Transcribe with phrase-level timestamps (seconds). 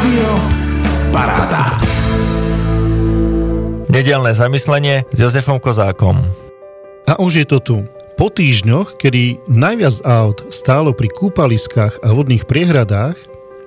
[0.00, 0.32] Rádio
[1.12, 1.76] Paráda.
[3.92, 6.24] Nedelné zamyslenie s Jozefom Kozákom.
[7.04, 7.76] A už je to tu.
[8.16, 13.12] Po týždňoch, kedy najviac aut stálo pri kúpaliskách a vodných priehradách,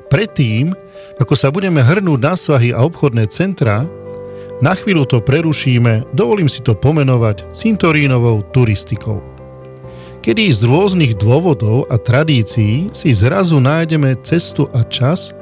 [0.10, 0.74] predtým,
[1.22, 3.86] ako sa budeme hrnúť na svahy a obchodné centra,
[4.58, 9.22] na chvíľu to prerušíme, dovolím si to pomenovať cintorínovou turistikou
[10.24, 15.36] kedy z rôznych dôvodov a tradícií si zrazu nájdeme cestu a čas,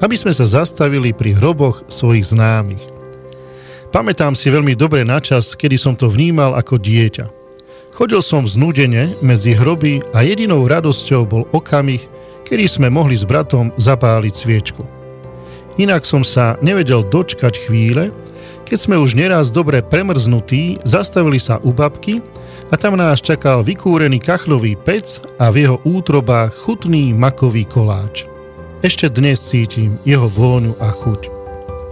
[0.00, 2.82] aby sme sa zastavili pri hroboch svojich známych.
[3.90, 7.26] Pamätám si veľmi dobre na čas, kedy som to vnímal ako dieťa.
[7.90, 12.00] Chodil som znúdene medzi hroby a jedinou radosťou bol okamih,
[12.46, 14.82] kedy sme mohli s bratom zapáliť sviečku.
[15.76, 18.08] Inak som sa nevedel dočkať chvíle,
[18.64, 22.22] keď sme už neraz dobre premrznutí zastavili sa u babky
[22.70, 28.30] a tam nás čakal vykúrený kachlový pec a v jeho útrobách chutný makový koláč.
[28.80, 31.28] Ešte dnes cítim jeho vôňu a chuť.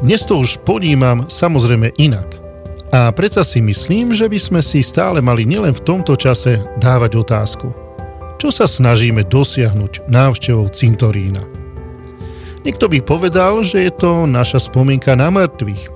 [0.00, 2.24] Dnes to už ponímam samozrejme inak.
[2.88, 7.20] A predsa si myslím, že by sme si stále mali nielen v tomto čase dávať
[7.20, 7.68] otázku.
[8.40, 11.44] Čo sa snažíme dosiahnuť návštevou cintorína?
[12.64, 15.92] Niekto by povedal, že je to naša spomienka na mŕtvych.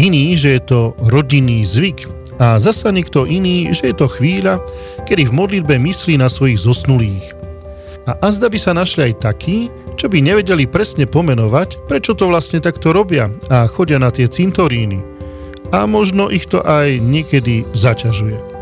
[0.00, 0.80] Iný, že je to
[1.12, 2.08] rodinný zvyk,
[2.40, 4.64] a zasa niekto iný, že je to chvíľa,
[5.04, 7.36] kedy v modlitbe myslí na svojich zosnulých.
[8.08, 12.60] A azda by sa našli aj takí, čo by nevedeli presne pomenovať, prečo to vlastne
[12.60, 15.00] takto robia a chodia na tie cintoríny.
[15.72, 18.52] A možno ich to aj niekedy zaťažuje.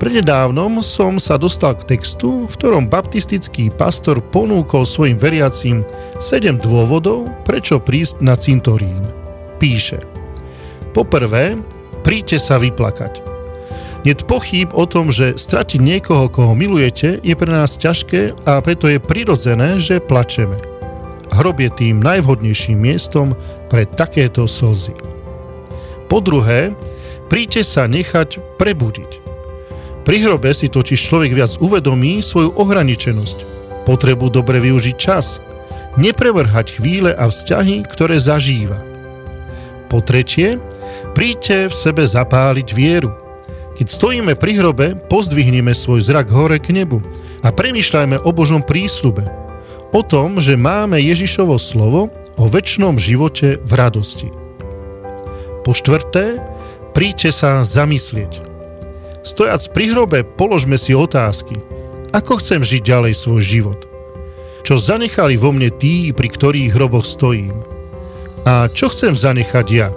[0.00, 5.84] Prednedávnom som sa dostal k textu, v ktorom baptistický pastor ponúkol svojim veriacím
[6.16, 9.04] 7 dôvodov, prečo prísť na cintorín.
[9.60, 10.00] Píše
[10.96, 11.60] Poprvé,
[12.00, 13.29] príďte sa vyplakať.
[14.00, 18.88] Niet pochyb o tom, že stratiť niekoho, koho milujete, je pre nás ťažké a preto
[18.88, 20.56] je prirodzené, že plačeme.
[21.30, 23.36] Hrob je tým najvhodnejším miestom
[23.68, 24.96] pre takéto slzy.
[26.08, 26.72] Po druhé,
[27.28, 29.10] príďte sa nechať prebudiť.
[30.02, 33.38] Pri hrobe si totiž človek viac uvedomí svoju ohraničenosť,
[33.84, 35.38] potrebu dobre využiť čas,
[36.00, 38.80] neprevrhať chvíle a vzťahy, ktoré zažíva.
[39.92, 40.58] Po tretie,
[41.10, 43.10] Príďte v sebe zapáliť vieru.
[43.80, 47.00] Keď stojíme pri hrobe, pozdvihneme svoj zrak hore k nebu
[47.40, 49.24] a premýšľajme o Božom prísľube.
[49.96, 54.28] O tom, že máme Ježišovo slovo o väčšnom živote v radosti.
[55.64, 56.44] Po štvrté,
[56.92, 58.44] príďte sa zamyslieť.
[59.24, 61.56] Stojac pri hrobe, položme si otázky.
[62.12, 63.80] Ako chcem žiť ďalej svoj život?
[64.60, 67.56] Čo zanechali vo mne tí, pri ktorých hroboch stojím?
[68.44, 69.88] A čo chcem zanechať ja?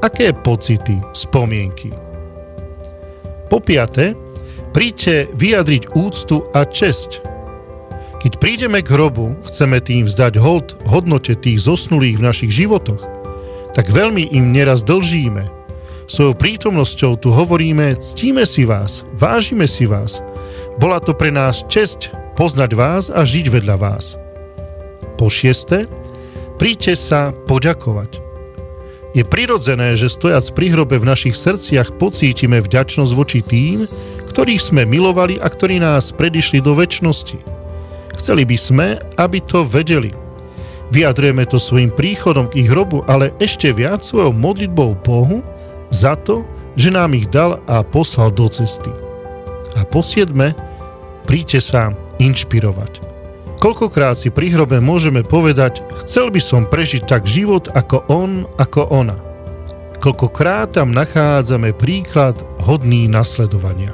[0.00, 2.09] Aké pocity, spomienky?
[3.50, 4.14] Po piate,
[4.70, 7.18] príďte vyjadriť úctu a česť.
[8.22, 13.02] Keď prídeme k hrobu, chceme tým vzdať hold hodnote tých zosnulých v našich životoch,
[13.74, 15.50] tak veľmi im neraz dlžíme.
[16.06, 20.22] Svojou prítomnosťou tu hovoríme, ctíme si vás, vážime si vás.
[20.78, 24.14] Bola to pre nás česť poznať vás a žiť vedľa vás.
[25.18, 25.90] Po šieste,
[26.58, 28.29] príďte sa poďakovať.
[29.10, 33.90] Je prirodzené, že stojac pri hrobe v našich srdciach pocítime vďačnosť voči tým,
[34.30, 37.42] ktorých sme milovali a ktorí nás predišli do väčšnosti.
[38.14, 38.86] Chceli by sme,
[39.18, 40.14] aby to vedeli.
[40.94, 45.42] Vyjadrujeme to svojim príchodom k ich hrobu, ale ešte viac svojou modlitbou Bohu
[45.90, 46.46] za to,
[46.78, 48.94] že nám ich dal a poslal do cesty.
[49.74, 50.54] A po siedme,
[51.26, 51.90] príďte sa
[52.22, 53.09] inšpirovať.
[53.60, 58.88] Koľkokrát si pri hrobe môžeme povedať, chcel by som prežiť tak život ako on, ako
[58.88, 59.20] ona.
[60.00, 63.92] Koľkokrát tam nachádzame príklad hodný nasledovania.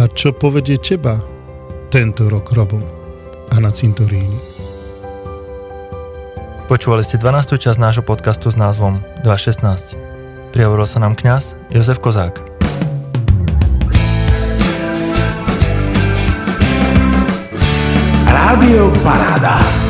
[0.00, 1.20] A čo povedie teba
[1.92, 2.80] tento rok robom
[3.52, 4.40] a na cintoríni?
[6.64, 7.60] Počúvali ste 12.
[7.60, 10.56] časť nášho podcastu s názvom 2.16.
[10.56, 12.51] Prihovoril sa nám kňaz Jozef Kozák.
[18.72, 19.81] Rádio Paráda.